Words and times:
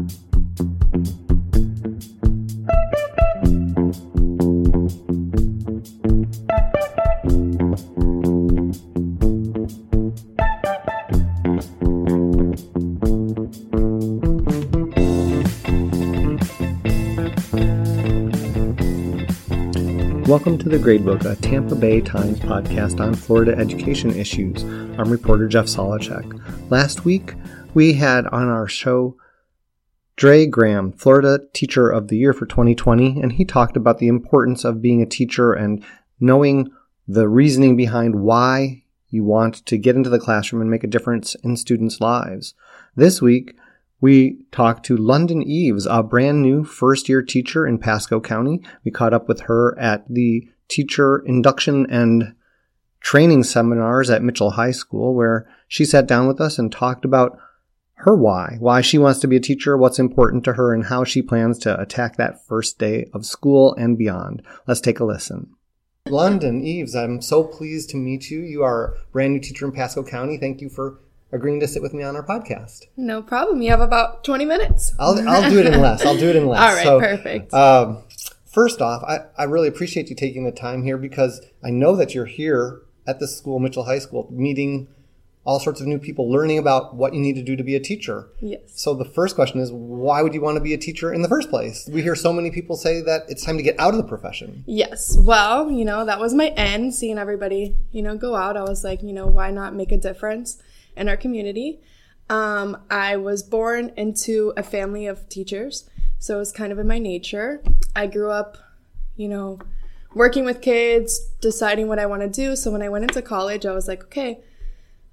Welcome 0.00 0.08
to 20.58 20.70
the 20.70 20.78
Gradebook, 20.78 21.26
a 21.26 21.36
Tampa 21.42 21.74
Bay 21.74 22.00
Times 22.00 22.38
podcast 22.38 23.00
on 23.00 23.14
Florida 23.14 23.54
education 23.58 24.12
issues. 24.12 24.62
I'm 24.98 25.10
reporter 25.10 25.46
Jeff 25.46 25.66
Solochek. 25.66 26.70
Last 26.70 27.04
week, 27.04 27.34
we 27.74 27.92
had 27.92 28.26
on 28.28 28.48
our 28.48 28.66
show 28.66 29.14
Dre 30.20 30.44
Graham, 30.44 30.92
Florida 30.92 31.40
Teacher 31.54 31.88
of 31.88 32.08
the 32.08 32.18
Year 32.18 32.34
for 32.34 32.44
2020, 32.44 33.22
and 33.22 33.32
he 33.32 33.44
talked 33.46 33.74
about 33.74 33.96
the 33.96 34.08
importance 34.08 34.66
of 34.66 34.82
being 34.82 35.00
a 35.00 35.06
teacher 35.06 35.54
and 35.54 35.82
knowing 36.20 36.70
the 37.08 37.26
reasoning 37.26 37.74
behind 37.74 38.16
why 38.16 38.84
you 39.08 39.24
want 39.24 39.64
to 39.64 39.78
get 39.78 39.96
into 39.96 40.10
the 40.10 40.18
classroom 40.18 40.60
and 40.60 40.70
make 40.70 40.84
a 40.84 40.88
difference 40.88 41.36
in 41.36 41.56
students' 41.56 42.02
lives. 42.02 42.52
This 42.94 43.22
week, 43.22 43.56
we 44.02 44.44
talked 44.52 44.84
to 44.84 44.96
London 44.98 45.42
Eves, 45.42 45.86
a 45.86 46.02
brand 46.02 46.42
new 46.42 46.64
first 46.64 47.08
year 47.08 47.22
teacher 47.22 47.66
in 47.66 47.78
Pasco 47.78 48.20
County. 48.20 48.60
We 48.84 48.90
caught 48.90 49.14
up 49.14 49.26
with 49.26 49.40
her 49.44 49.74
at 49.78 50.06
the 50.06 50.46
teacher 50.68 51.20
induction 51.24 51.86
and 51.88 52.34
training 53.00 53.44
seminars 53.44 54.10
at 54.10 54.22
Mitchell 54.22 54.50
High 54.50 54.72
School, 54.72 55.14
where 55.14 55.48
she 55.66 55.86
sat 55.86 56.06
down 56.06 56.28
with 56.28 56.42
us 56.42 56.58
and 56.58 56.70
talked 56.70 57.06
about 57.06 57.38
her 58.00 58.16
why, 58.16 58.56
why 58.60 58.80
she 58.80 58.96
wants 58.96 59.20
to 59.20 59.28
be 59.28 59.36
a 59.36 59.40
teacher, 59.40 59.76
what's 59.76 59.98
important 59.98 60.42
to 60.44 60.54
her, 60.54 60.72
and 60.72 60.86
how 60.86 61.04
she 61.04 61.20
plans 61.20 61.58
to 61.58 61.78
attack 61.78 62.16
that 62.16 62.44
first 62.46 62.78
day 62.78 63.10
of 63.12 63.26
school 63.26 63.74
and 63.74 63.98
beyond. 63.98 64.42
Let's 64.66 64.80
take 64.80 65.00
a 65.00 65.04
listen. 65.04 65.54
London 66.06 66.64
Eves, 66.64 66.96
I'm 66.96 67.20
so 67.20 67.44
pleased 67.44 67.90
to 67.90 67.98
meet 67.98 68.30
you. 68.30 68.40
You 68.40 68.62
are 68.62 68.94
a 68.94 68.98
brand 69.12 69.34
new 69.34 69.40
teacher 69.40 69.66
in 69.66 69.72
Pasco 69.72 70.02
County. 70.02 70.38
Thank 70.38 70.62
you 70.62 70.70
for 70.70 70.98
agreeing 71.30 71.60
to 71.60 71.68
sit 71.68 71.82
with 71.82 71.92
me 71.92 72.02
on 72.02 72.16
our 72.16 72.26
podcast. 72.26 72.84
No 72.96 73.22
problem. 73.22 73.60
You 73.60 73.70
have 73.70 73.80
about 73.80 74.24
20 74.24 74.46
minutes. 74.46 74.94
I'll, 74.98 75.16
I'll 75.28 75.50
do 75.50 75.60
it 75.60 75.66
in 75.66 75.80
less. 75.80 76.04
I'll 76.04 76.16
do 76.16 76.30
it 76.30 76.36
in 76.36 76.46
less. 76.46 76.60
All 76.62 76.74
right, 76.74 76.84
so, 76.84 77.00
perfect. 77.00 77.52
Um, 77.52 78.02
first 78.46 78.80
off, 78.80 79.02
I, 79.04 79.26
I 79.36 79.44
really 79.44 79.68
appreciate 79.68 80.08
you 80.08 80.16
taking 80.16 80.44
the 80.44 80.52
time 80.52 80.82
here 80.84 80.96
because 80.96 81.42
I 81.62 81.70
know 81.70 81.94
that 81.96 82.14
you're 82.14 82.24
here 82.24 82.80
at 83.06 83.20
this 83.20 83.36
school, 83.36 83.58
Mitchell 83.58 83.84
High 83.84 83.98
School, 83.98 84.26
meeting 84.30 84.88
all 85.44 85.58
sorts 85.58 85.80
of 85.80 85.86
new 85.86 85.98
people, 85.98 86.30
learning 86.30 86.58
about 86.58 86.94
what 86.94 87.14
you 87.14 87.20
need 87.20 87.34
to 87.34 87.42
do 87.42 87.56
to 87.56 87.62
be 87.62 87.74
a 87.74 87.80
teacher. 87.80 88.28
Yes. 88.40 88.60
So 88.66 88.94
the 88.94 89.06
first 89.06 89.34
question 89.34 89.58
is, 89.60 89.72
why 89.72 90.22
would 90.22 90.34
you 90.34 90.40
want 90.40 90.56
to 90.56 90.60
be 90.60 90.74
a 90.74 90.78
teacher 90.78 91.12
in 91.12 91.22
the 91.22 91.28
first 91.28 91.48
place? 91.48 91.88
We 91.90 92.02
hear 92.02 92.14
so 92.14 92.32
many 92.32 92.50
people 92.50 92.76
say 92.76 93.00
that 93.02 93.22
it's 93.28 93.44
time 93.44 93.56
to 93.56 93.62
get 93.62 93.80
out 93.80 93.94
of 93.94 93.96
the 93.96 94.08
profession. 94.08 94.64
Yes. 94.66 95.16
Well, 95.18 95.70
you 95.70 95.84
know, 95.84 96.04
that 96.04 96.20
was 96.20 96.34
my 96.34 96.48
end, 96.48 96.94
seeing 96.94 97.16
everybody, 97.16 97.74
you 97.90 98.02
know, 98.02 98.16
go 98.16 98.36
out. 98.36 98.56
I 98.56 98.62
was 98.62 98.84
like, 98.84 99.02
you 99.02 99.14
know, 99.14 99.26
why 99.26 99.50
not 99.50 99.74
make 99.74 99.92
a 99.92 99.96
difference? 99.96 100.62
in 100.96 101.08
our 101.08 101.16
community. 101.16 101.80
Um, 102.28 102.76
I 102.90 103.16
was 103.16 103.42
born 103.42 103.92
into 103.96 104.52
a 104.56 104.62
family 104.62 105.06
of 105.06 105.28
teachers, 105.28 105.88
so 106.18 106.36
it 106.36 106.38
was 106.38 106.52
kind 106.52 106.72
of 106.72 106.78
in 106.78 106.86
my 106.86 106.98
nature. 106.98 107.62
I 107.96 108.06
grew 108.06 108.30
up, 108.30 108.58
you 109.16 109.28
know, 109.28 109.58
working 110.14 110.44
with 110.44 110.60
kids, 110.60 111.18
deciding 111.40 111.88
what 111.88 111.98
I 111.98 112.06
want 112.06 112.22
to 112.22 112.28
do. 112.28 112.54
So 112.54 112.70
when 112.70 112.82
I 112.82 112.88
went 112.88 113.04
into 113.04 113.22
college, 113.22 113.66
I 113.66 113.72
was 113.72 113.88
like, 113.88 114.04
okay, 114.04 114.40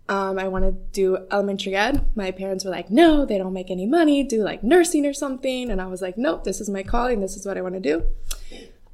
um, 0.10 0.40
I 0.40 0.48
want 0.48 0.66
to 0.66 0.72
do 0.72 1.18
elementary 1.32 1.76
ed. 1.76 2.08
My 2.16 2.32
parents 2.32 2.64
were 2.64 2.72
like, 2.72 2.90
no, 2.90 3.26
they 3.26 3.38
don't 3.38 3.54
make 3.54 3.70
any 3.70 3.86
money. 3.86 4.24
Do 4.24 4.44
like 4.44 4.64
nursing 4.64 5.06
or 5.06 5.14
something. 5.14 5.70
And 5.70 5.82
I 5.82 5.88
was 5.88 6.02
like, 6.02 6.18
nope, 6.18 6.44
this 6.44 6.62
is 6.62 6.70
my 6.70 6.84
calling. 6.84 7.20
This 7.20 7.36
is 7.36 7.46
what 7.46 7.58
I 7.58 7.62
want 7.62 7.76
to 7.76 7.82
do. 7.82 8.04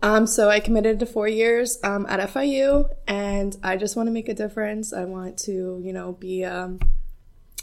Um, 0.02 0.28
so 0.28 0.50
I 0.50 0.60
committed 0.60 1.00
to 1.00 1.06
four 1.06 1.30
years 1.30 1.80
um, 1.82 2.06
at 2.10 2.20
FIU, 2.30 2.90
and 3.08 3.56
I 3.64 3.78
just 3.78 3.96
want 3.96 4.08
to 4.08 4.12
make 4.12 4.28
a 4.28 4.34
difference. 4.34 4.92
I 4.92 5.06
want 5.06 5.38
to, 5.40 5.80
you 5.82 5.94
know, 5.94 6.12
be 6.14 6.44
um, 6.44 6.80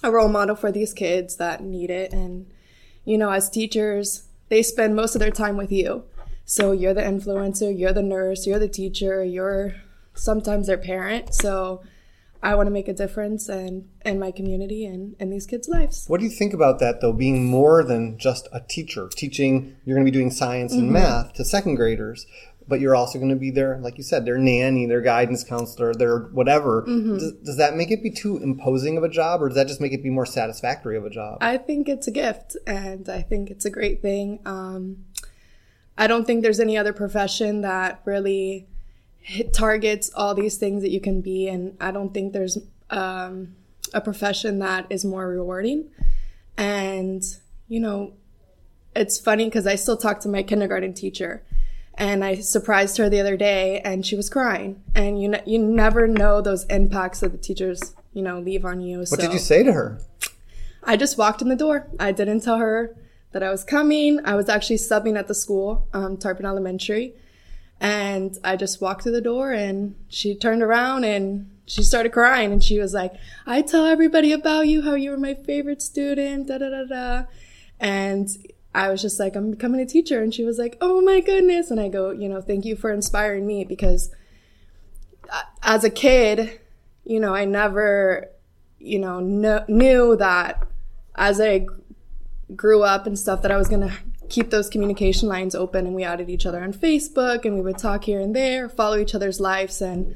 a 0.02 0.10
role 0.10 0.28
model 0.28 0.56
for 0.56 0.72
these 0.72 0.94
kids 0.94 1.36
that 1.36 1.62
need 1.62 1.90
it. 1.90 2.14
And, 2.14 2.50
you 3.04 3.18
know, 3.18 3.30
as 3.30 3.50
teachers, 3.50 4.28
they 4.48 4.62
spend 4.62 4.96
most 4.96 5.14
of 5.14 5.20
their 5.20 5.30
time 5.30 5.58
with 5.58 5.70
you. 5.70 6.04
So 6.46 6.72
you're 6.72 6.94
the 6.94 7.02
influencer, 7.02 7.78
you're 7.78 7.92
the 7.92 8.02
nurse, 8.02 8.46
you're 8.46 8.58
the 8.58 8.68
teacher, 8.68 9.22
you're 9.22 9.74
sometimes 10.14 10.66
their 10.66 10.78
parent. 10.78 11.34
So 11.34 11.82
I 12.42 12.54
want 12.54 12.66
to 12.68 12.70
make 12.70 12.88
a 12.88 12.94
difference 12.94 13.48
in, 13.48 13.88
in 14.04 14.18
my 14.18 14.30
community 14.30 14.86
and 14.86 15.14
in 15.18 15.30
these 15.30 15.46
kids' 15.46 15.68
lives. 15.68 16.06
What 16.08 16.20
do 16.20 16.24
you 16.24 16.30
think 16.30 16.54
about 16.54 16.78
that, 16.78 17.00
though, 17.00 17.12
being 17.12 17.44
more 17.44 17.84
than 17.84 18.18
just 18.18 18.48
a 18.52 18.60
teacher, 18.60 19.08
teaching, 19.08 19.76
you're 19.84 19.96
going 19.96 20.06
to 20.06 20.10
be 20.10 20.16
doing 20.16 20.30
science 20.30 20.72
and 20.72 20.84
mm-hmm. 20.84 20.94
math 20.94 21.34
to 21.34 21.44
second 21.44 21.74
graders, 21.74 22.26
but 22.66 22.80
you're 22.80 22.94
also 22.94 23.18
going 23.18 23.30
to 23.30 23.36
be 23.36 23.50
their, 23.50 23.78
like 23.78 23.98
you 23.98 24.04
said, 24.04 24.24
their 24.24 24.38
nanny, 24.38 24.86
their 24.86 25.02
guidance 25.02 25.44
counselor, 25.44 25.92
their 25.92 26.18
whatever. 26.18 26.82
Mm-hmm. 26.88 27.18
Does, 27.18 27.32
does, 27.44 27.56
that 27.58 27.76
make 27.76 27.90
it 27.90 28.02
be 28.02 28.10
too 28.10 28.38
imposing 28.38 28.96
of 28.96 29.02
a 29.02 29.08
job, 29.08 29.42
or 29.42 29.48
does 29.48 29.56
that 29.56 29.66
just 29.66 29.80
make 29.80 29.92
it 29.92 30.02
be 30.02 30.10
more 30.10 30.26
satisfactory 30.26 30.96
of 30.96 31.04
a 31.04 31.10
job? 31.10 31.38
I 31.42 31.58
think 31.58 31.88
it's 31.88 32.06
a 32.06 32.12
gift, 32.12 32.56
and 32.66 33.08
I 33.08 33.20
think 33.22 33.50
it's 33.50 33.66
a 33.66 33.70
great 33.70 34.00
thing. 34.00 34.38
Um, 34.46 35.04
I 35.98 36.06
don't 36.06 36.26
think 36.26 36.42
there's 36.42 36.60
any 36.60 36.78
other 36.78 36.94
profession 36.94 37.60
that 37.60 38.00
really 38.06 38.66
hit 39.20 39.52
targets 39.52 40.10
all 40.14 40.34
these 40.34 40.56
things 40.56 40.82
that 40.82 40.90
you 40.90 41.00
can 41.00 41.20
be 41.20 41.46
and 41.46 41.76
i 41.80 41.90
don't 41.90 42.12
think 42.14 42.32
there's 42.32 42.58
um, 42.90 43.54
a 43.94 44.00
profession 44.00 44.58
that 44.58 44.86
is 44.90 45.04
more 45.04 45.28
rewarding. 45.28 45.90
And 46.56 47.22
you 47.68 47.80
know 47.80 48.12
it's 48.94 49.18
funny 49.18 49.44
because 49.44 49.66
i 49.66 49.76
still 49.76 49.96
talk 49.96 50.18
to 50.20 50.28
my 50.28 50.42
kindergarten 50.42 50.92
teacher 50.92 51.44
and 51.94 52.24
i 52.24 52.34
surprised 52.34 52.96
her 52.96 53.08
the 53.08 53.20
other 53.20 53.36
day 53.36 53.80
and 53.80 54.04
she 54.04 54.16
was 54.16 54.28
crying. 54.28 54.82
And 54.94 55.22
you, 55.22 55.34
you 55.46 55.58
never 55.58 56.06
know 56.06 56.40
those 56.40 56.64
impacts 56.66 57.20
that 57.20 57.32
the 57.32 57.38
teachers 57.38 57.94
you 58.12 58.22
know 58.22 58.40
leave 58.40 58.64
on 58.64 58.80
you 58.80 58.98
what 58.98 59.08
so 59.08 59.16
did 59.16 59.32
you 59.32 59.38
say 59.38 59.62
to 59.62 59.72
her? 59.72 60.00
I 60.82 60.96
just 60.96 61.18
walked 61.18 61.42
in 61.42 61.48
the 61.48 61.56
door. 61.56 61.86
I 61.98 62.10
didn't 62.10 62.40
tell 62.40 62.56
her 62.56 62.96
that 63.32 63.42
i 63.42 63.50
was 63.50 63.62
coming. 63.64 64.18
I 64.24 64.34
was 64.34 64.48
actually 64.48 64.76
subbing 64.76 65.16
at 65.16 65.28
the 65.28 65.34
school 65.34 65.86
um, 65.92 66.16
tarpon 66.16 66.46
elementary 66.46 67.14
and 67.80 68.38
I 68.44 68.56
just 68.56 68.80
walked 68.80 69.02
through 69.02 69.12
the 69.12 69.22
door 69.22 69.52
and 69.52 69.94
she 70.08 70.34
turned 70.34 70.62
around 70.62 71.04
and 71.04 71.50
she 71.64 71.82
started 71.82 72.12
crying 72.12 72.52
and 72.52 72.62
she 72.62 72.78
was 72.78 72.92
like, 72.92 73.14
I 73.46 73.62
tell 73.62 73.86
everybody 73.86 74.32
about 74.32 74.68
you, 74.68 74.82
how 74.82 74.94
you 74.94 75.10
were 75.10 75.16
my 75.16 75.34
favorite 75.34 75.80
student, 75.80 76.48
da 76.48 76.58
da 76.58 76.68
da 76.68 76.84
da. 76.84 77.24
And 77.78 78.28
I 78.74 78.90
was 78.90 79.00
just 79.00 79.18
like, 79.18 79.34
I'm 79.34 79.50
becoming 79.50 79.80
a 79.80 79.86
teacher. 79.86 80.22
And 80.22 80.34
she 80.34 80.44
was 80.44 80.58
like, 80.58 80.76
Oh 80.82 81.00
my 81.00 81.20
goodness. 81.20 81.70
And 81.70 81.80
I 81.80 81.88
go, 81.88 82.10
you 82.10 82.28
know, 82.28 82.42
thank 82.42 82.66
you 82.66 82.76
for 82.76 82.90
inspiring 82.92 83.46
me 83.46 83.64
because 83.64 84.14
uh, 85.32 85.42
as 85.62 85.82
a 85.82 85.90
kid, 85.90 86.60
you 87.04 87.18
know, 87.18 87.34
I 87.34 87.46
never, 87.46 88.28
you 88.78 88.98
know, 88.98 89.18
kn- 89.20 89.64
knew 89.68 90.16
that 90.16 90.66
as 91.14 91.40
I 91.40 91.66
grew 92.54 92.82
up 92.82 93.06
and 93.06 93.18
stuff 93.18 93.40
that 93.42 93.50
I 93.50 93.56
was 93.56 93.68
going 93.68 93.88
to 93.88 93.94
keep 94.30 94.50
those 94.50 94.70
communication 94.70 95.28
lines 95.28 95.54
open 95.54 95.86
and 95.86 95.94
we 95.94 96.04
added 96.04 96.30
each 96.30 96.46
other 96.46 96.62
on 96.62 96.72
Facebook 96.72 97.44
and 97.44 97.54
we 97.56 97.60
would 97.60 97.76
talk 97.76 98.04
here 98.04 98.20
and 98.20 98.34
there, 98.34 98.68
follow 98.68 98.96
each 98.96 99.14
other's 99.14 99.40
lives. 99.40 99.82
And 99.82 100.14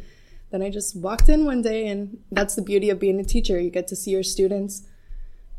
then 0.50 0.62
I 0.62 0.70
just 0.70 0.97
walked 0.97 1.28
in 1.28 1.44
one 1.44 1.60
day 1.60 1.88
and 1.88 2.19
that's 2.30 2.54
the 2.54 2.62
beauty 2.62 2.88
of 2.88 2.98
being 2.98 3.20
a 3.20 3.25
teacher. 3.25 3.60
You 3.60 3.70
get 3.70 3.88
to 3.88 3.97
see 3.97 4.12
your 4.12 4.22
students 4.22 4.86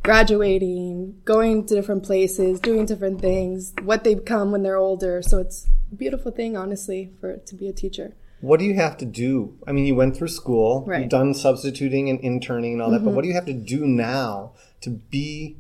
graduating, 0.04 1.22
going 1.26 1.66
to 1.66 1.76
different 1.76 2.04
places, 2.04 2.60
doing 2.60 2.86
different 2.86 3.20
things, 3.20 3.74
what 3.84 4.04
they 4.04 4.16
become 4.16 4.52
when 4.52 4.64
they're 4.64 4.78
older. 4.78 5.22
So 5.22 5.40
it's 5.40 5.68
a 5.92 5.96
beautiful 5.96 6.32
thing, 6.32 6.56
honestly, 6.56 7.12
for 7.20 7.38
to 7.38 7.56
be 7.56 7.68
a 7.68 7.74
teacher. 7.74 8.16
What 8.42 8.60
do 8.60 8.66
you 8.66 8.76
have 8.76 8.98
to 8.98 9.06
do? 9.06 9.58
I 9.66 9.72
mean, 9.72 9.86
you 9.86 9.96
went 9.96 10.16
through 10.16 10.28
school, 10.28 10.86
right. 10.86 11.02
you've 11.02 11.10
done 11.10 11.34
substituting 11.34 12.10
and 12.10 12.20
interning 12.20 12.74
and 12.74 12.82
all 12.82 12.92
that, 12.92 12.98
mm-hmm. 12.98 13.06
but 13.06 13.16
what 13.16 13.24
do 13.24 13.28
you 13.28 13.34
have 13.34 13.46
to 13.46 13.54
do 13.54 13.88
now 13.88 14.54
to 14.82 14.92
be 14.92 15.58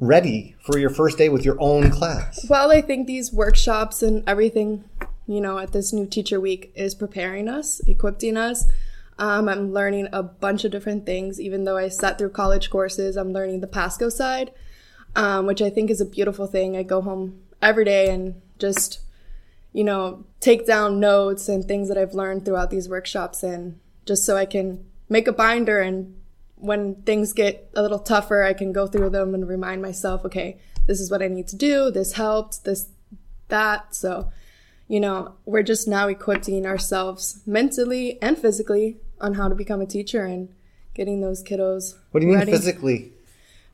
ready 0.00 0.56
for 0.64 0.78
your 0.78 0.90
first 0.90 1.18
day 1.18 1.28
with 1.28 1.44
your 1.44 1.56
own 1.60 1.90
class? 1.90 2.46
Well, 2.48 2.72
I 2.72 2.80
think 2.80 3.06
these 3.06 3.32
workshops 3.32 4.02
and 4.02 4.26
everything, 4.26 4.84
you 5.26 5.40
know, 5.40 5.58
at 5.58 5.72
this 5.72 5.92
new 5.92 6.06
teacher 6.06 6.40
week 6.40 6.72
is 6.74 6.94
preparing 6.94 7.48
us, 7.48 7.80
equipping 7.86 8.36
us. 8.36 8.64
Um, 9.18 9.48
I'm 9.48 9.72
learning 9.72 10.08
a 10.12 10.22
bunch 10.22 10.64
of 10.64 10.72
different 10.72 11.04
things. 11.04 11.38
Even 11.38 11.64
though 11.64 11.76
I 11.76 11.88
sat 11.88 12.16
through 12.16 12.30
college 12.30 12.70
courses, 12.70 13.16
I'm 13.16 13.34
learning 13.34 13.60
the 13.60 13.66
Pasco 13.66 14.08
side, 14.08 14.50
um, 15.14 15.46
which 15.46 15.60
I 15.60 15.68
think 15.68 15.90
is 15.90 16.00
a 16.00 16.06
beautiful 16.06 16.46
thing. 16.46 16.76
I 16.76 16.82
go 16.82 17.02
home 17.02 17.42
every 17.60 17.84
day 17.84 18.08
and 18.08 18.40
just, 18.58 19.00
you 19.74 19.84
know, 19.84 20.24
take 20.40 20.66
down 20.66 20.98
notes 20.98 21.48
and 21.50 21.64
things 21.64 21.88
that 21.88 21.98
I've 21.98 22.14
learned 22.14 22.46
throughout 22.46 22.70
these 22.70 22.88
workshops, 22.88 23.42
and 23.42 23.78
just 24.06 24.24
so 24.24 24.38
I 24.38 24.46
can 24.46 24.86
make 25.10 25.28
a 25.28 25.32
binder 25.32 25.80
and 25.80 26.16
when 26.60 26.96
things 27.02 27.32
get 27.32 27.70
a 27.74 27.82
little 27.82 27.98
tougher, 27.98 28.42
I 28.42 28.52
can 28.52 28.72
go 28.72 28.86
through 28.86 29.10
them 29.10 29.34
and 29.34 29.48
remind 29.48 29.82
myself, 29.82 30.24
okay, 30.24 30.58
this 30.86 31.00
is 31.00 31.10
what 31.10 31.22
I 31.22 31.28
need 31.28 31.48
to 31.48 31.56
do. 31.56 31.90
This 31.90 32.12
helped, 32.12 32.64
this, 32.64 32.88
that. 33.48 33.94
So, 33.94 34.30
you 34.88 35.00
know, 35.00 35.34
we're 35.44 35.62
just 35.62 35.88
now 35.88 36.08
equipping 36.08 36.66
ourselves 36.66 37.40
mentally 37.46 38.20
and 38.22 38.38
physically 38.38 38.98
on 39.20 39.34
how 39.34 39.48
to 39.48 39.54
become 39.54 39.80
a 39.80 39.86
teacher 39.86 40.24
and 40.24 40.48
getting 40.94 41.20
those 41.20 41.42
kiddos. 41.42 41.96
What 42.10 42.20
do 42.20 42.26
you 42.26 42.36
mean 42.36 42.46
physically? 42.46 43.12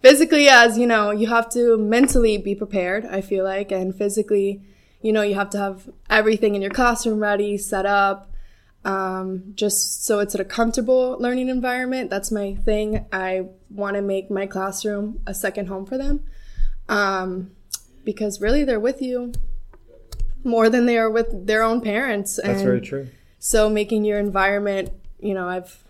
physically 0.00 0.48
as 0.48 0.78
you 0.78 0.86
know 0.86 1.10
you 1.10 1.26
have 1.26 1.48
to 1.48 1.76
mentally 1.76 2.38
be 2.38 2.54
prepared 2.54 3.04
i 3.06 3.20
feel 3.20 3.44
like 3.44 3.72
and 3.72 3.96
physically 3.96 4.62
you 5.02 5.12
know 5.12 5.22
you 5.22 5.34
have 5.34 5.50
to 5.50 5.58
have 5.58 5.88
everything 6.10 6.54
in 6.54 6.62
your 6.62 6.70
classroom 6.70 7.18
ready 7.18 7.56
set 7.56 7.86
up 7.86 8.30
um, 8.86 9.52
just 9.56 10.04
so 10.04 10.20
it's 10.20 10.34
a 10.36 10.44
comfortable 10.44 11.16
learning 11.18 11.48
environment 11.48 12.08
that's 12.08 12.30
my 12.30 12.54
thing 12.64 13.04
i 13.12 13.44
want 13.68 13.96
to 13.96 14.00
make 14.02 14.30
my 14.30 14.46
classroom 14.46 15.20
a 15.26 15.34
second 15.34 15.66
home 15.66 15.84
for 15.84 15.98
them 15.98 16.22
um, 16.88 17.50
because 18.04 18.40
really 18.40 18.62
they're 18.64 18.80
with 18.80 19.02
you 19.02 19.32
more 20.44 20.70
than 20.70 20.86
they 20.86 20.96
are 20.96 21.10
with 21.10 21.46
their 21.48 21.62
own 21.62 21.80
parents 21.80 22.38
That's 22.42 22.62
very 22.62 22.80
true. 22.80 23.08
so 23.40 23.68
making 23.68 24.04
your 24.04 24.20
environment 24.20 24.90
you 25.18 25.34
know 25.34 25.48
i've 25.48 25.82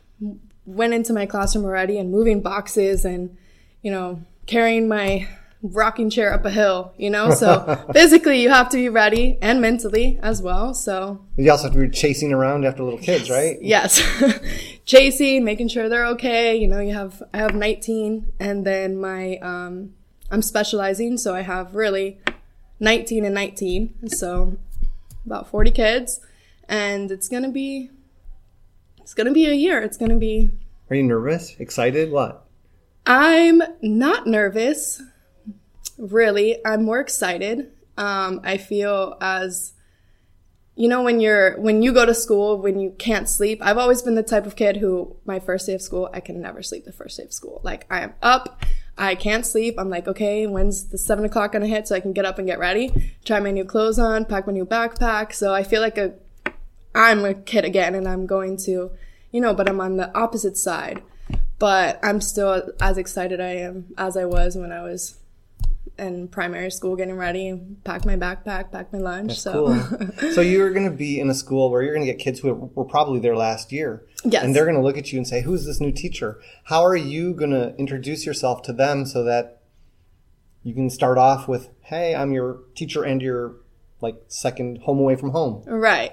went 0.65 0.95
into 0.95 1.13
my 1.13 1.27
classroom 1.27 1.67
already 1.67 1.99
and 1.99 2.11
moving 2.11 2.41
boxes 2.41 3.05
and 3.05 3.37
you 3.83 3.91
know 3.91 4.23
carrying 4.47 4.89
my 4.89 5.29
rocking 5.73 6.11
chair 6.11 6.33
up 6.33 6.45
a 6.45 6.51
hill 6.51 6.93
you 6.97 7.09
know 7.11 7.31
so 7.31 7.83
physically 7.93 8.41
you 8.43 8.49
have 8.51 8.69
to 8.69 8.77
be 8.77 8.89
ready 8.89 9.39
and 9.43 9.61
mentally 9.61 10.19
as 10.23 10.41
well 10.43 10.73
so 10.75 11.21
You 11.37 11.51
also 11.51 11.65
have 11.65 11.73
to 11.75 11.79
be 11.81 11.89
chasing 11.91 12.33
around 12.33 12.65
after 12.65 12.83
little 12.83 12.99
kids, 12.99 13.29
right? 13.31 13.57
yes 13.61 14.01
chasing 14.85 15.45
making 15.45 15.69
sure 15.69 15.89
they're 15.89 16.07
okay 16.07 16.57
you 16.57 16.69
know 16.69 16.81
you 16.81 16.95
have 16.95 17.23
i 17.35 17.39
have 17.39 17.55
19 17.55 18.33
and 18.39 18.65
then 18.67 18.97
my 19.01 19.37
um 19.39 19.95
i'm 20.31 20.43
specializing 20.43 21.17
so 21.19 21.35
i 21.35 21.41
have 21.43 21.75
really 21.75 22.21
19 22.81 23.25
and 23.25 23.35
19 23.35 24.09
so 24.09 24.57
about 25.25 25.49
40 25.49 25.71
kids 25.73 26.21
and 26.69 27.11
it's 27.11 27.29
gonna 27.29 27.51
be 27.51 27.91
it's 29.01 29.15
gonna 29.15 29.33
be 29.33 29.47
a 29.47 29.55
year 29.55 29.81
it's 29.83 29.97
gonna 29.97 30.17
be 30.19 30.51
Are 30.91 30.97
you 30.97 31.03
nervous? 31.03 31.57
Excited? 31.59 32.11
What? 32.11 32.45
i'm 33.07 33.63
not 33.83 34.27
nervous 34.27 35.01
really 35.99 36.65
i'm 36.65 36.85
more 36.85 37.01
excited. 37.01 37.73
Um, 37.99 38.41
i 38.45 38.59
feel 38.59 39.17
as 39.21 39.73
you 40.75 40.89
know 40.89 41.03
when 41.03 41.21
you're 41.21 41.59
when 41.59 41.83
you 41.83 41.93
go 41.93 42.05
to 42.05 42.15
school 42.15 42.61
when 42.61 42.79
you 42.79 42.95
can't 42.99 43.29
sleep 43.29 43.61
i've 43.63 43.79
always 43.79 44.03
been 44.03 44.15
the 44.15 44.23
type 44.23 44.45
of 44.45 44.55
kid 44.55 44.77
who 44.77 45.17
my 45.25 45.41
first 45.41 45.67
day 45.67 45.73
of 45.73 45.81
school 45.81 46.11
i 46.13 46.21
can 46.21 46.41
never 46.41 46.63
sleep 46.63 46.85
the 46.85 46.93
first 46.93 47.17
day 47.17 47.25
of 47.25 47.33
school. 47.33 47.61
Like 47.65 47.87
i 47.91 48.01
am 48.01 48.13
up 48.23 48.63
i 48.99 49.15
can't 49.15 49.47
sleep. 49.47 49.77
I'm 49.79 49.89
like 49.89 50.07
okay 50.07 50.47
when's 50.47 50.89
the 50.89 50.99
seven 50.99 51.25
o'clock 51.25 51.53
gonna 51.53 51.67
hit 51.67 51.89
so 51.89 51.95
i 51.95 52.01
can 52.01 52.13
get 52.13 52.27
up 52.27 52.39
and 52.39 52.47
get 52.47 52.59
ready? 52.59 52.93
Try 53.25 53.41
my 53.41 53.51
new 53.51 53.65
clothes 53.65 53.99
on 53.99 54.27
pack 54.27 54.47
my 54.47 54.53
new 54.53 54.67
backpack. 54.67 55.33
So 55.33 55.55
i 55.55 55.63
feel 55.63 55.81
like 55.81 55.97
a 55.97 56.15
i'm 56.95 57.25
a 57.25 57.33
kid 57.33 57.65
again 57.65 57.95
and 57.95 58.07
i'm 58.07 58.27
going 58.27 58.57
to 58.59 58.91
you 59.33 59.41
know 59.41 59.55
but 59.55 59.69
i'm 59.69 59.81
on 59.81 59.97
the 59.97 60.15
opposite 60.15 60.59
side. 60.59 61.03
But 61.59 61.99
i'm 62.03 62.21
still 62.21 62.71
as 62.83 62.99
excited 62.99 63.41
i 63.41 63.55
am 63.55 63.87
as 63.97 64.19
i 64.19 64.27
was 64.27 64.57
when 64.57 64.73
i 64.73 64.83
was 64.83 65.17
in 65.99 66.29
primary 66.29 66.71
school 66.71 66.95
getting 66.95 67.17
ready 67.17 67.59
pack 67.85 68.05
my 68.05 68.17
backpack 68.17 68.71
pack 68.71 68.93
my 68.93 68.99
lunch 68.99 69.39
so 69.39 69.57
Cool. 69.67 70.33
so 70.33 70.41
you're 70.41 70.73
going 70.73 70.89
to 70.91 70.97
be 70.97 71.19
in 71.21 71.31
a 71.31 71.35
school 71.35 71.71
where 71.71 71.83
you're 71.83 71.95
going 71.95 72.07
to 72.07 72.13
get 72.13 72.21
kids 72.21 72.41
who 72.41 72.71
were 72.75 72.85
probably 72.85 73.21
there 73.21 73.37
last 73.37 73.73
year. 73.73 74.05
Yes. 74.25 74.45
And 74.45 74.55
they're 74.55 74.65
going 74.65 74.77
to 74.77 74.83
look 74.83 74.99
at 74.99 75.13
you 75.13 75.19
and 75.19 75.27
say, 75.27 75.43
"Who's 75.43 75.65
this 75.65 75.81
new 75.81 75.93
teacher?" 75.93 76.41
How 76.65 76.85
are 76.85 76.97
you 76.97 77.33
going 77.35 77.51
to 77.51 77.75
introduce 77.77 78.27
yourself 78.27 78.63
to 78.63 78.73
them 78.73 79.07
so 79.07 79.23
that 79.25 79.63
you 80.63 80.75
can 80.75 80.91
start 80.91 81.19
off 81.19 81.49
with, 81.49 81.71
"Hey, 81.83 82.15
I'm 82.15 82.33
your 82.33 82.61
teacher 82.75 83.03
and 83.05 83.23
your 83.23 83.57
like 84.01 84.17
second 84.29 84.79
home 84.83 84.99
away 84.99 85.17
from 85.17 85.31
home." 85.31 85.63
Right. 85.67 86.13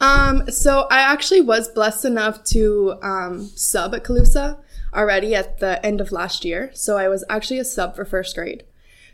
Um, 0.00 0.50
so 0.50 0.86
I 0.90 1.00
actually 1.00 1.42
was 1.42 1.68
blessed 1.68 2.06
enough 2.06 2.42
to 2.44 2.94
um, 3.02 3.50
sub 3.54 3.94
at 3.94 4.04
Calusa 4.04 4.58
already 4.94 5.34
at 5.34 5.58
the 5.58 5.84
end 5.84 6.00
of 6.00 6.10
last 6.10 6.44
year. 6.44 6.70
So 6.74 6.96
I 6.96 7.08
was 7.08 7.24
actually 7.28 7.58
a 7.58 7.64
sub 7.64 7.94
for 7.94 8.04
first 8.04 8.34
grade. 8.34 8.64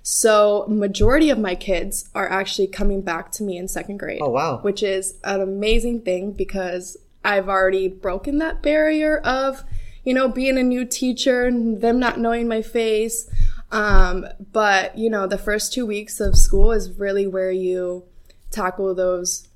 So 0.08 0.66
majority 0.68 1.30
of 1.30 1.38
my 1.38 1.56
kids 1.56 2.08
are 2.14 2.30
actually 2.30 2.68
coming 2.68 3.02
back 3.02 3.32
to 3.32 3.42
me 3.42 3.56
in 3.56 3.66
second 3.66 3.96
grade. 3.96 4.20
Oh, 4.22 4.30
wow. 4.30 4.58
Which 4.58 4.84
is 4.84 5.18
an 5.24 5.40
amazing 5.40 6.02
thing 6.02 6.30
because 6.30 6.96
I've 7.24 7.48
already 7.48 7.88
broken 7.88 8.38
that 8.38 8.62
barrier 8.62 9.18
of, 9.18 9.64
you 10.04 10.14
know, 10.14 10.28
being 10.28 10.58
a 10.58 10.62
new 10.62 10.84
teacher 10.84 11.46
and 11.46 11.80
them 11.80 11.98
not 11.98 12.20
knowing 12.20 12.46
my 12.46 12.62
face. 12.62 13.28
Um, 13.72 14.26
but 14.52 14.96
you 14.96 15.10
know, 15.10 15.26
the 15.26 15.38
first 15.38 15.72
two 15.72 15.84
weeks 15.84 16.20
of 16.20 16.36
school 16.36 16.70
is 16.70 16.98
really 16.98 17.26
where 17.26 17.50
you 17.50 18.04
tackle 18.52 18.94
those 18.94 19.48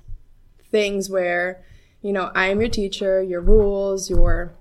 things 0.69 1.09
where 1.09 1.63
you 2.01 2.13
know 2.13 2.31
i 2.33 2.47
am 2.47 2.59
your 2.59 2.69
teacher 2.69 3.21
your 3.21 3.41
rules 3.41 4.09
your 4.09 4.53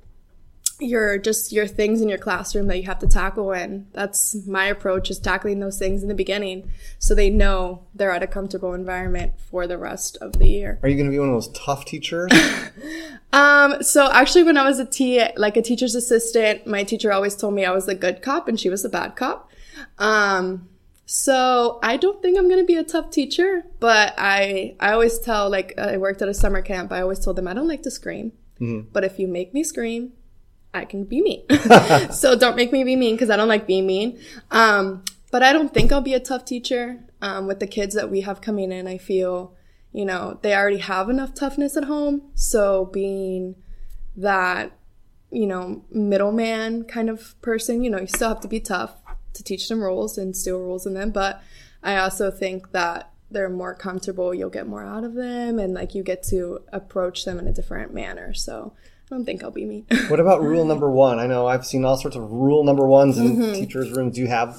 your 0.81 1.19
just 1.19 1.53
your 1.53 1.67
things 1.67 2.01
in 2.01 2.09
your 2.09 2.19
classroom 2.19 2.67
that 2.67 2.77
you 2.77 2.85
have 2.85 2.99
to 2.99 3.07
tackle 3.07 3.53
and 3.53 3.87
that's 3.93 4.35
my 4.47 4.67
approach 4.67 5.11
is 5.11 5.19
tackling 5.19 5.61
those 5.61 5.79
things 5.79 6.03
in 6.03 6.09
the 6.09 6.15
beginning 6.15 6.71
so 6.99 7.15
they 7.15 7.31
know 7.31 7.85
they're 7.95 8.11
at 8.11 8.23
a 8.23 8.27
comfortable 8.27 8.75
environment 8.75 9.33
for 9.51 9.67
the 9.67 9.79
rest 9.79 10.17
of 10.21 10.39
the 10.39 10.49
year 10.49 10.79
Are 10.83 10.89
you 10.89 10.97
going 10.97 11.07
to 11.07 11.11
be 11.11 11.19
one 11.19 11.29
of 11.29 11.35
those 11.35 11.49
tough 11.49 11.85
teachers? 11.85 12.31
um 13.33 13.83
so 13.83 14.11
actually 14.11 14.43
when 14.43 14.57
i 14.57 14.65
was 14.65 14.79
a 14.79 14.85
t 14.85 15.23
like 15.37 15.57
a 15.57 15.63
teacher's 15.63 15.95
assistant 15.95 16.67
my 16.67 16.83
teacher 16.83 17.13
always 17.13 17.37
told 17.37 17.55
me 17.55 17.65
i 17.65 17.71
was 17.71 17.87
the 17.87 17.95
good 17.95 18.23
cop 18.23 18.49
and 18.49 18.59
she 18.59 18.69
was 18.69 18.83
the 18.83 18.89
bad 18.89 19.15
cop 19.17 19.51
um 19.99 20.69
so 21.13 21.81
I 21.83 21.97
don't 21.97 22.23
think 22.23 22.39
I'm 22.39 22.49
gonna 22.49 22.63
be 22.63 22.77
a 22.77 22.85
tough 22.85 23.11
teacher, 23.11 23.65
but 23.81 24.15
I 24.17 24.77
I 24.79 24.93
always 24.93 25.19
tell 25.19 25.51
like 25.51 25.77
I 25.77 25.97
worked 25.97 26.23
at 26.23 26.29
a 26.29 26.35
summer 26.35 26.63
camp. 26.63 26.93
I 26.93 27.01
always 27.01 27.19
told 27.19 27.35
them 27.35 27.49
I 27.49 27.53
don't 27.53 27.67
like 27.67 27.83
to 27.83 27.91
scream, 27.91 28.31
but 28.93 29.03
if 29.03 29.19
you 29.19 29.27
make 29.27 29.53
me 29.53 29.65
scream, 29.65 30.13
I 30.73 30.85
can 30.85 31.05
be 31.05 31.21
mean. 31.21 31.45
so 32.13 32.37
don't 32.37 32.57
make 32.57 32.73
me 32.73 32.85
be 32.85 32.97
mean 32.97 33.15
because 33.15 33.31
I 33.31 33.37
don't 33.37 33.49
like 33.49 33.67
being 33.67 33.87
mean. 33.87 34.21
Um, 34.51 35.05
but 35.31 35.43
I 35.43 35.53
don't 35.53 35.73
think 35.73 35.93
I'll 35.93 36.01
be 36.01 36.15
a 36.15 36.21
tough 36.21 36.45
teacher. 36.45 37.05
Um, 37.23 37.47
with 37.47 37.61
the 37.61 37.67
kids 37.67 37.95
that 37.95 38.11
we 38.11 38.23
have 38.23 38.41
coming 38.41 38.73
in, 38.73 38.87
I 38.87 38.99
feel 38.99 39.55
you 39.93 40.05
know 40.05 40.39
they 40.43 40.55
already 40.55 40.79
have 40.79 41.11
enough 41.11 41.35
toughness 41.35 41.77
at 41.77 41.85
home. 41.85 42.31
So 42.35 42.87
being 42.87 43.57
that 44.17 44.73
you 45.31 45.47
know 45.47 45.85
middleman 45.91 46.85
kind 46.85 47.11
of 47.11 47.41
person, 47.43 47.83
you 47.83 47.91
know 47.91 48.01
you 48.01 48.07
still 48.07 48.29
have 48.29 48.41
to 48.41 48.49
be 48.49 48.61
tough 48.61 48.95
to 49.35 49.45
teach 49.45 49.69
them 49.69 49.83
rules 49.83 50.19
and 50.19 50.29
instill 50.29 50.59
rules 50.59 50.87
in 50.87 50.95
them. 50.95 51.11
But 51.11 51.43
I 51.83 51.97
also 51.97 52.31
think 52.31 52.73
that 52.73 53.13
they're 53.31 53.49
more 53.49 53.75
comfortable. 53.75 54.35
You'll 54.35 54.51
get 54.51 54.67
more 54.67 54.85
out 54.85 55.05
of 55.05 55.15
them, 55.15 55.59
and 55.59 55.75
like 55.75 55.95
you 55.95 56.03
get 56.03 56.23
to 56.25 56.61
approach 56.73 57.25
them 57.25 57.39
in 57.39 57.47
a 57.47 57.53
different 57.53 57.93
manner. 57.93 58.35
So 58.35 58.73
I 59.11 59.15
don't 59.17 59.25
think 59.25 59.43
I'll 59.43 59.51
be 59.51 59.65
mean. 59.65 59.87
what 60.09 60.21
about 60.21 60.43
rule 60.43 60.65
number 60.65 60.89
one? 60.91 61.19
I 61.19 61.27
know 61.27 61.47
I've 61.47 61.67
seen 61.67 61.85
all 61.85 61.97
sorts 61.97 62.17
of 62.17 62.31
rule 62.31 62.63
number 62.65 62.87
ones 62.87 63.19
in 63.19 63.37
Mm-hmm. 63.37 63.53
teachers' 63.55 63.91
rooms. 63.91 64.15
Do 64.15 64.21
you 64.21 64.29
have 64.29 64.57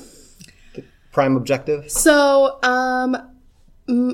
the 0.75 0.83
prime 1.13 1.37
objective? 1.37 1.89
so 1.89 2.59
um, 2.63 3.15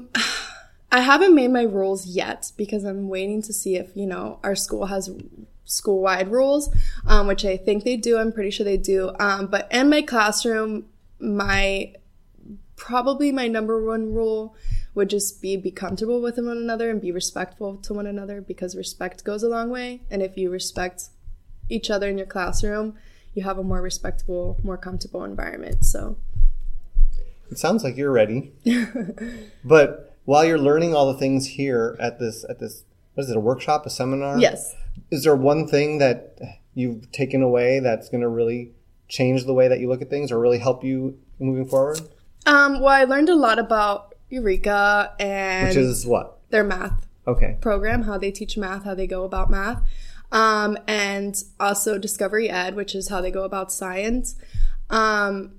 I 0.91 1.01
haven't 1.01 1.36
made 1.36 1.50
my 1.51 1.63
rules 1.63 2.06
yet 2.08 2.51
because 2.56 2.84
I'm 2.84 3.10
waiting 3.10 3.41
to 3.44 3.53
see 3.53 3.75
if 3.75 3.89
you 3.96 4.06
know 4.06 4.39
our 4.44 4.56
school 4.56 4.86
has 4.86 5.10
school 5.65 6.01
wide 6.01 6.29
rules, 6.32 6.74
um, 7.06 7.27
which 7.27 7.44
I 7.44 7.58
think 7.58 7.84
they 7.84 7.98
do. 7.98 8.17
I'm 8.17 8.32
pretty 8.32 8.51
sure 8.51 8.63
they 8.63 8.77
do. 8.77 9.12
Um, 9.20 9.48
but 9.48 9.67
in 9.72 9.89
my 9.89 10.01
classroom, 10.01 10.86
my 11.20 11.94
probably 12.77 13.32
my 13.32 13.48
number 13.48 13.84
one 13.84 14.13
rule 14.13 14.56
would 14.98 15.12
just 15.12 15.44
be 15.44 15.56
be 15.56 15.70
comfortable 15.70 16.20
with 16.20 16.38
one 16.38 16.58
another 16.58 16.89
and 16.89 17.00
be 17.00 17.12
respectful 17.12 17.77
to 17.77 17.94
one 17.94 18.08
another 18.08 18.42
because 18.42 18.75
respect 18.75 19.24
goes 19.24 19.44
a 19.44 19.48
long 19.48 19.70
way. 19.70 20.01
And 20.10 20.24
if 20.24 20.36
you 20.36 20.50
respect 20.50 21.04
each 21.70 21.92
other 21.92 22.10
in 22.10 22.18
your 22.18 22.25
classroom, 22.25 22.96
you 23.36 23.44
have 23.44 23.60
a 23.60 23.63
more 23.63 23.80
respectable, 23.80 24.58
more 24.63 24.75
comfortable 24.77 25.24
environment. 25.24 25.86
So 25.86 26.18
It 27.51 27.60
sounds 27.60 27.84
like 27.84 27.96
you're 27.96 28.12
ready. 28.12 28.54
but 29.63 30.16
while 30.25 30.44
you're 30.44 30.58
learning 30.58 30.96
all 30.96 31.13
the 31.13 31.20
things 31.20 31.46
here 31.46 31.96
at 32.00 32.18
this 32.20 32.44
at 32.50 32.60
this 32.60 32.84
what 33.13 33.24
is 33.24 33.30
it, 33.30 33.38
a 33.38 33.39
workshop, 33.39 33.86
a 33.86 33.92
seminar? 33.92 34.39
yes. 34.39 34.74
Is 35.12 35.24
there 35.24 35.36
one 35.36 35.68
thing 35.68 36.00
that 36.00 36.39
you've 36.74 37.12
taken 37.12 37.44
away 37.44 37.80
that's 37.80 38.10
gonna 38.10 38.27
really 38.27 38.72
change 39.08 39.46
the 39.46 39.54
way 39.54 39.68
that 39.68 39.80
you 39.80 39.88
look 39.88 40.01
at 40.01 40.10
things 40.10 40.32
or 40.32 40.39
really 40.39 40.58
help 40.58 40.84
you 40.84 41.20
moving 41.39 41.68
forward? 41.68 42.01
Um, 42.48 42.80
well, 42.80 42.89
I 42.89 43.04
learned 43.04 43.30
a 43.30 43.36
lot 43.36 43.60
about 43.60 44.16
Eureka 44.29 45.13
and 45.19 45.67
Which 45.69 45.77
is 45.77 46.05
what? 46.05 46.39
their 46.50 46.63
math 46.63 47.07
Okay. 47.27 47.57
program, 47.62 48.03
how 48.03 48.17
they 48.17 48.31
teach 48.31 48.57
math, 48.57 48.84
how 48.84 48.93
they 48.96 49.07
go 49.07 49.24
about 49.24 49.50
math, 49.50 49.81
um, 50.31 50.77
and 50.88 51.36
also 51.60 51.98
Discovery 51.98 52.50
Ed, 52.50 52.75
which 52.75 52.96
is 52.96 53.10
how 53.10 53.22
they 53.22 53.31
go 53.31 53.43
about 53.43 53.72
science. 53.72 54.36
Um, 54.89 55.53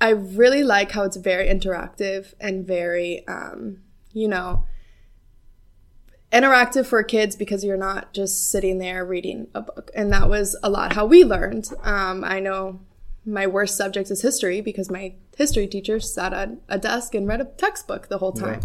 I 0.00 0.10
really 0.10 0.64
like 0.64 0.92
how 0.92 1.04
it's 1.04 1.16
very 1.16 1.46
interactive 1.46 2.34
and 2.40 2.66
very, 2.66 3.26
um, 3.28 3.78
you 4.12 4.26
know, 4.28 4.64
interactive 6.32 6.86
for 6.86 7.02
kids 7.02 7.36
because 7.36 7.62
you're 7.62 7.76
not 7.76 8.12
just 8.14 8.50
sitting 8.50 8.78
there 8.78 9.04
reading 9.04 9.48
a 9.54 9.60
book. 9.60 9.90
And 9.94 10.10
that 10.12 10.28
was 10.28 10.56
a 10.62 10.70
lot 10.70 10.94
how 10.94 11.04
we 11.06 11.24
learned. 11.24 11.68
Um, 11.82 12.24
I 12.24 12.40
know 12.40 12.80
my 13.24 13.46
worst 13.46 13.76
subject 13.76 14.10
is 14.10 14.22
history 14.22 14.60
because 14.60 14.90
my 14.90 15.14
history 15.36 15.66
teacher 15.66 16.00
sat 16.00 16.32
at 16.32 16.50
a 16.68 16.78
desk 16.78 17.14
and 17.14 17.28
read 17.28 17.40
a 17.40 17.44
textbook 17.44 18.08
the 18.08 18.18
whole 18.18 18.32
time. 18.32 18.60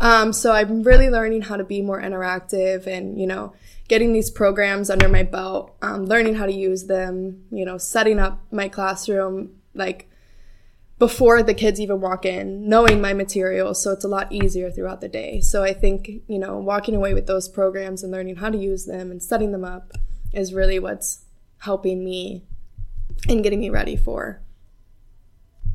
Um, 0.00 0.32
so 0.32 0.52
I'm 0.52 0.82
really 0.82 1.10
learning 1.10 1.42
how 1.42 1.56
to 1.56 1.64
be 1.64 1.82
more 1.82 2.00
interactive 2.00 2.86
and, 2.86 3.20
you 3.20 3.26
know, 3.26 3.52
getting 3.88 4.12
these 4.12 4.30
programs 4.30 4.90
under 4.90 5.08
my 5.08 5.22
belt, 5.22 5.76
um, 5.82 6.06
learning 6.06 6.36
how 6.36 6.46
to 6.46 6.52
use 6.52 6.86
them, 6.86 7.44
you 7.50 7.64
know, 7.64 7.78
setting 7.78 8.18
up 8.18 8.44
my 8.50 8.68
classroom, 8.68 9.56
like 9.74 10.08
before 10.98 11.42
the 11.42 11.54
kids 11.54 11.80
even 11.80 12.00
walk 12.00 12.24
in, 12.24 12.68
knowing 12.68 13.00
my 13.00 13.12
material. 13.12 13.74
So 13.74 13.92
it's 13.92 14.04
a 14.04 14.08
lot 14.08 14.32
easier 14.32 14.70
throughout 14.70 15.00
the 15.00 15.08
day. 15.08 15.40
So 15.40 15.62
I 15.62 15.72
think, 15.72 16.10
you 16.26 16.38
know, 16.38 16.58
walking 16.58 16.94
away 16.94 17.12
with 17.12 17.26
those 17.26 17.48
programs 17.48 18.02
and 18.02 18.12
learning 18.12 18.36
how 18.36 18.50
to 18.50 18.58
use 18.58 18.86
them 18.86 19.10
and 19.10 19.22
setting 19.22 19.52
them 19.52 19.64
up 19.64 19.92
is 20.32 20.54
really 20.54 20.78
what's 20.78 21.24
helping 21.58 22.04
me 22.04 22.44
and 23.28 23.42
getting 23.42 23.60
me 23.60 23.70
ready 23.70 23.96
for 23.96 24.40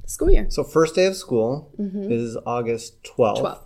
school 0.05 0.29
year. 0.31 0.47
So 0.49 0.63
first 0.63 0.95
day 0.95 1.05
of 1.05 1.15
school 1.15 1.71
Mm-hmm. 1.79 2.11
is 2.11 2.37
August 2.45 3.03
12th, 3.03 3.41
12th. 3.41 3.61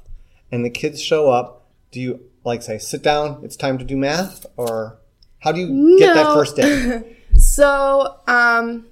and 0.51 0.63
the 0.65 0.69
kids 0.69 1.01
show 1.01 1.29
up. 1.29 1.69
Do 1.91 1.99
you 1.99 2.19
like 2.43 2.61
say 2.61 2.77
sit 2.77 3.01
down? 3.03 3.41
It's 3.43 3.55
time 3.55 3.77
to 3.77 3.85
do 3.85 3.95
math, 3.97 4.45
or 4.57 4.99
how 5.39 5.51
do 5.51 5.59
you 5.61 5.97
get 5.99 6.13
that 6.13 6.33
first 6.33 6.55
day? 6.55 7.17
So, 7.37 8.17
um, 8.27 8.85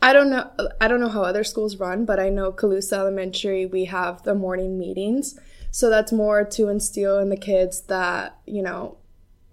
I 0.00 0.12
don't 0.12 0.30
know. 0.30 0.48
I 0.80 0.86
don't 0.86 1.00
know 1.00 1.08
how 1.08 1.22
other 1.22 1.42
schools 1.42 1.74
run, 1.76 2.04
but 2.04 2.20
I 2.20 2.28
know 2.28 2.52
Calusa 2.52 2.92
Elementary. 2.92 3.66
We 3.66 3.86
have 3.86 4.22
the 4.22 4.32
morning 4.34 4.78
meetings, 4.78 5.36
so 5.72 5.90
that's 5.90 6.12
more 6.12 6.44
to 6.44 6.68
instill 6.68 7.18
in 7.18 7.30
the 7.30 7.36
kids 7.36 7.80
that 7.88 8.38
you 8.46 8.62
know, 8.62 8.96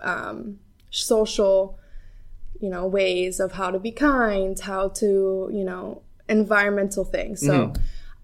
um, 0.02 0.60
social, 0.92 1.80
you 2.60 2.70
know, 2.70 2.86
ways 2.88 3.40
of 3.40 3.54
how 3.54 3.72
to 3.72 3.80
be 3.80 3.92
kind, 3.92 4.60
how 4.60 4.90
to 4.90 5.50
you 5.52 5.64
know, 5.64 6.02
environmental 6.28 7.04
things. 7.04 7.46
So, 7.46 7.74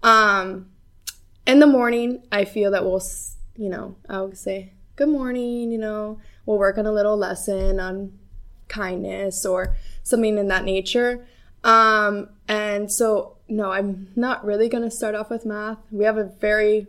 um, 0.02 0.70
in 1.46 1.58
the 1.60 1.66
morning, 1.66 2.22
I 2.32 2.44
feel 2.44 2.70
that 2.70 2.84
we'll, 2.84 3.02
you 3.56 3.68
know, 3.68 3.96
I'll 4.08 4.34
say 4.34 4.72
good 4.96 5.08
morning. 5.08 5.70
You 5.70 5.78
know, 5.78 6.20
we'll 6.46 6.58
work 6.58 6.78
on 6.78 6.86
a 6.86 6.92
little 6.92 7.16
lesson 7.16 7.80
on 7.80 8.18
kindness 8.68 9.44
or 9.44 9.76
something 10.02 10.38
in 10.38 10.48
that 10.48 10.64
nature. 10.64 11.26
Um, 11.62 12.28
and 12.48 12.92
so, 12.92 13.36
no, 13.48 13.72
I'm 13.72 14.08
not 14.16 14.44
really 14.44 14.68
going 14.68 14.84
to 14.84 14.90
start 14.90 15.14
off 15.14 15.30
with 15.30 15.46
math. 15.46 15.78
We 15.90 16.04
have 16.04 16.18
a 16.18 16.24
very 16.24 16.86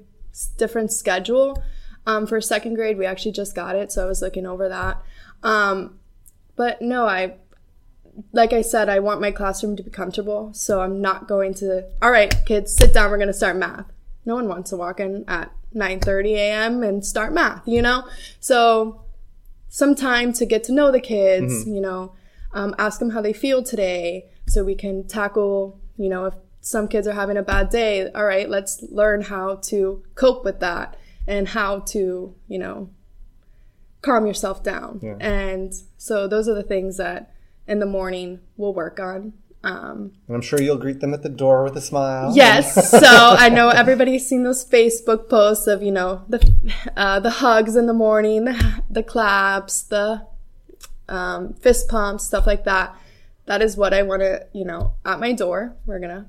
different 0.57 0.91
schedule. 0.91 1.61
Um, 2.07 2.27
for 2.27 2.39
second 2.39 2.75
grade, 2.75 2.97
we 2.97 3.05
actually 3.05 3.31
just 3.31 3.55
got 3.55 3.75
it, 3.75 3.91
so 3.91 4.03
I 4.03 4.05
was 4.05 4.21
looking 4.21 4.45
over 4.45 4.69
that. 4.69 5.01
Um, 5.41 5.99
but 6.55 6.81
no, 6.81 7.07
I, 7.07 7.35
like 8.31 8.53
I 8.53 8.61
said, 8.61 8.89
I 8.89 8.99
want 8.99 9.21
my 9.21 9.31
classroom 9.31 9.75
to 9.75 9.83
be 9.83 9.91
comfortable, 9.91 10.53
so 10.53 10.81
I'm 10.81 11.01
not 11.01 11.27
going 11.27 11.53
to. 11.55 11.85
All 12.01 12.11
right, 12.11 12.33
kids, 12.45 12.75
sit 12.75 12.93
down. 12.93 13.11
We're 13.11 13.17
going 13.17 13.27
to 13.27 13.33
start 13.33 13.57
math. 13.57 13.85
No 14.25 14.35
one 14.35 14.47
wants 14.47 14.69
to 14.71 14.77
walk 14.77 14.99
in 14.99 15.25
at 15.27 15.51
9:30 15.75 16.31
a.m. 16.31 16.83
and 16.83 17.05
start 17.05 17.33
math, 17.33 17.67
you 17.67 17.81
know. 17.81 18.07
So 18.39 19.01
some 19.69 19.93
time 19.93 20.31
to 20.33 20.45
get 20.45 20.63
to 20.63 20.71
know 20.71 20.91
the 20.91 21.01
kids, 21.01 21.67
you 21.67 21.81
know, 21.81 22.13
um, 22.53 22.73
ask 22.79 22.99
them 22.99 23.09
how 23.09 23.21
they 23.21 23.33
feel 23.33 23.61
today 23.61 24.25
so 24.47 24.63
we 24.63 24.75
can 24.75 25.05
tackle, 25.05 25.79
you 25.97 26.07
know, 26.07 26.25
if 26.25 26.33
some 26.61 26.87
kids 26.87 27.07
are 27.07 27.13
having 27.13 27.35
a 27.37 27.43
bad 27.43 27.69
day, 27.69 28.09
all 28.13 28.25
right, 28.25 28.49
let's 28.49 28.81
learn 28.89 29.21
how 29.21 29.55
to 29.55 30.01
cope 30.15 30.45
with 30.45 30.61
that 30.61 30.97
and 31.27 31.49
how 31.49 31.79
to, 31.79 32.33
you 32.47 32.57
know, 32.57 32.89
calm 34.05 34.25
yourself 34.25 34.63
down. 34.63 34.99
Yeah. 35.01 35.17
And 35.19 35.73
so 35.97 36.27
those 36.27 36.47
are 36.47 36.53
the 36.53 36.63
things 36.63 36.97
that 36.97 37.33
in 37.67 37.79
the 37.79 37.85
morning 37.85 38.39
we'll 38.55 38.73
work 38.73 38.99
on. 38.99 39.33
Um, 39.63 40.11
And 40.27 40.35
I'm 40.35 40.41
sure 40.41 40.61
you'll 40.61 40.77
greet 40.77 40.99
them 40.99 41.13
at 41.15 41.23
the 41.23 41.29
door 41.29 41.63
with 41.63 41.75
a 41.75 41.81
smile. 41.81 42.31
Yes. 42.35 42.75
So 43.05 43.35
I 43.45 43.49
know 43.49 43.69
everybody's 43.69 44.27
seen 44.27 44.43
those 44.43 44.63
Facebook 44.63 45.27
posts 45.27 45.65
of 45.67 45.81
you 45.81 45.91
know 45.91 46.23
the 46.29 46.39
uh, 46.95 47.19
the 47.19 47.31
hugs 47.31 47.75
in 47.75 47.87
the 47.87 47.93
morning, 47.93 48.45
the, 48.45 48.83
the 48.89 49.03
claps, 49.03 49.81
the 49.81 50.27
um, 51.09 51.53
fist 51.55 51.89
pumps, 51.89 52.25
stuff 52.25 52.45
like 52.45 52.63
that. 52.65 52.95
That 53.47 53.61
is 53.61 53.75
what 53.75 53.93
I 53.93 54.03
want 54.03 54.21
to 54.21 54.45
you 54.53 54.65
know 54.65 54.93
at 55.03 55.19
my 55.19 55.33
door. 55.33 55.75
We're 55.87 55.99
gonna 55.99 56.27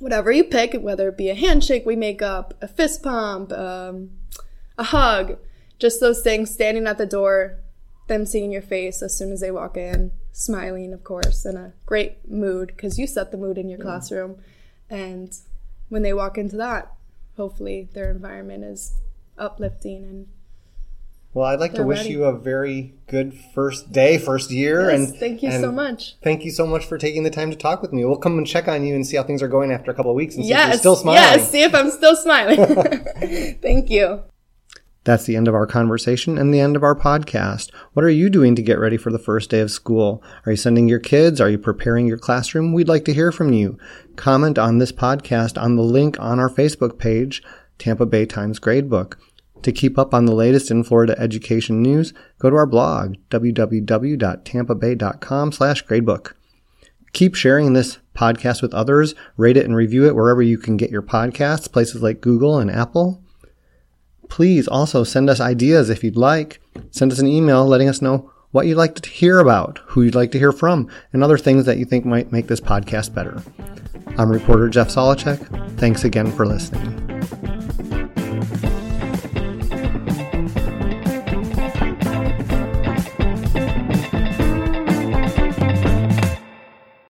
whatever 0.00 0.32
you 0.32 0.42
pick, 0.42 0.74
whether 0.74 1.08
it 1.08 1.16
be 1.16 1.30
a 1.30 1.34
handshake 1.34 1.86
we 1.86 1.94
make 1.94 2.20
up, 2.22 2.54
a 2.60 2.66
fist 2.66 3.04
pump, 3.04 3.52
um, 3.52 4.10
a 4.76 4.82
hug, 4.82 5.38
just 5.82 6.00
those 6.00 6.22
things. 6.22 6.50
Standing 6.50 6.86
at 6.86 6.96
the 6.96 7.04
door, 7.04 7.58
them 8.08 8.24
seeing 8.24 8.52
your 8.52 8.62
face 8.62 9.02
as 9.02 9.18
soon 9.18 9.32
as 9.32 9.40
they 9.40 9.50
walk 9.50 9.76
in, 9.76 10.12
smiling, 10.30 10.94
of 10.94 11.04
course, 11.04 11.44
in 11.44 11.56
a 11.56 11.74
great 11.84 12.30
mood 12.30 12.68
because 12.68 12.98
you 12.98 13.06
set 13.06 13.32
the 13.32 13.36
mood 13.36 13.58
in 13.58 13.68
your 13.68 13.78
classroom. 13.78 14.36
And 14.88 15.36
when 15.88 16.02
they 16.02 16.12
walk 16.14 16.38
into 16.38 16.56
that, 16.56 16.90
hopefully 17.36 17.88
their 17.92 18.10
environment 18.10 18.64
is 18.64 18.94
uplifting 19.36 20.04
and 20.04 20.26
Well, 21.34 21.46
I'd 21.46 21.58
like 21.60 21.74
to 21.74 21.82
wish 21.82 22.00
ready. 22.00 22.10
you 22.10 22.24
a 22.24 22.38
very 22.38 22.94
good 23.08 23.34
first 23.54 23.90
day, 23.90 24.18
first 24.18 24.50
year, 24.50 24.90
Yes, 24.90 25.10
and 25.10 25.18
thank 25.18 25.42
you 25.42 25.48
and 25.48 25.62
so 25.62 25.72
much. 25.72 26.16
Thank 26.22 26.44
you 26.44 26.50
so 26.50 26.66
much 26.66 26.84
for 26.84 26.98
taking 26.98 27.24
the 27.24 27.30
time 27.30 27.50
to 27.50 27.56
talk 27.56 27.82
with 27.82 27.92
me. 27.92 28.04
We'll 28.04 28.18
come 28.18 28.38
and 28.38 28.46
check 28.46 28.68
on 28.68 28.84
you 28.84 28.94
and 28.94 29.06
see 29.06 29.16
how 29.16 29.22
things 29.24 29.42
are 29.42 29.48
going 29.48 29.72
after 29.72 29.90
a 29.90 29.94
couple 29.94 30.10
of 30.10 30.16
weeks 30.16 30.36
and 30.36 30.44
see 30.44 30.52
if 30.52 30.68
you're 30.68 30.76
still 30.78 30.96
smiling. 30.96 31.22
yes, 31.22 31.50
see 31.50 31.62
if 31.62 31.74
I'm 31.74 31.90
still 31.90 32.14
smiling. 32.14 32.58
Thank 33.62 33.90
you. 33.90 34.22
That's 35.04 35.24
the 35.24 35.34
end 35.34 35.48
of 35.48 35.54
our 35.54 35.66
conversation 35.66 36.38
and 36.38 36.54
the 36.54 36.60
end 36.60 36.76
of 36.76 36.84
our 36.84 36.94
podcast. 36.94 37.70
What 37.92 38.04
are 38.04 38.10
you 38.10 38.30
doing 38.30 38.54
to 38.54 38.62
get 38.62 38.78
ready 38.78 38.96
for 38.96 39.10
the 39.10 39.18
first 39.18 39.50
day 39.50 39.58
of 39.60 39.70
school? 39.70 40.22
Are 40.46 40.52
you 40.52 40.56
sending 40.56 40.88
your 40.88 41.00
kids? 41.00 41.40
Are 41.40 41.50
you 41.50 41.58
preparing 41.58 42.06
your 42.06 42.18
classroom? 42.18 42.72
We'd 42.72 42.88
like 42.88 43.04
to 43.06 43.14
hear 43.14 43.32
from 43.32 43.52
you. 43.52 43.78
Comment 44.14 44.58
on 44.58 44.78
this 44.78 44.92
podcast 44.92 45.60
on 45.60 45.74
the 45.74 45.82
link 45.82 46.20
on 46.20 46.38
our 46.38 46.48
Facebook 46.48 46.98
page, 46.98 47.42
Tampa 47.78 48.06
Bay 48.06 48.26
Times 48.26 48.60
Gradebook. 48.60 49.14
To 49.62 49.72
keep 49.72 49.98
up 49.98 50.14
on 50.14 50.26
the 50.26 50.34
latest 50.34 50.70
in 50.70 50.84
Florida 50.84 51.18
education 51.18 51.82
news, 51.82 52.12
go 52.38 52.50
to 52.50 52.56
our 52.56 52.66
blog, 52.66 53.16
www.tampabay.com 53.30 55.52
slash 55.52 55.84
gradebook. 55.84 56.34
Keep 57.12 57.34
sharing 57.34 57.72
this 57.72 57.98
podcast 58.14 58.62
with 58.62 58.74
others. 58.74 59.14
Rate 59.36 59.56
it 59.56 59.64
and 59.64 59.76
review 59.76 60.06
it 60.06 60.16
wherever 60.16 60.42
you 60.42 60.58
can 60.58 60.76
get 60.76 60.90
your 60.90 61.02
podcasts, 61.02 61.70
places 61.70 62.02
like 62.02 62.20
Google 62.20 62.58
and 62.58 62.68
Apple. 62.70 63.21
Please 64.32 64.66
also 64.66 65.04
send 65.04 65.28
us 65.28 65.40
ideas 65.40 65.90
if 65.90 66.02
you'd 66.02 66.16
like. 66.16 66.58
Send 66.90 67.12
us 67.12 67.18
an 67.18 67.28
email 67.28 67.66
letting 67.66 67.86
us 67.86 68.00
know 68.00 68.32
what 68.50 68.66
you'd 68.66 68.78
like 68.78 68.94
to 68.94 69.10
hear 69.10 69.38
about, 69.38 69.78
who 69.88 70.00
you'd 70.00 70.14
like 70.14 70.30
to 70.30 70.38
hear 70.38 70.52
from, 70.52 70.88
and 71.12 71.22
other 71.22 71.36
things 71.36 71.66
that 71.66 71.76
you 71.76 71.84
think 71.84 72.06
might 72.06 72.32
make 72.32 72.46
this 72.46 72.58
podcast 72.58 73.12
better. 73.12 73.42
I'm 74.16 74.32
reporter 74.32 74.70
Jeff 74.70 74.88
Solochek. 74.88 75.76
Thanks 75.78 76.04
again 76.04 76.32
for 76.32 76.46
listening. 76.46 77.51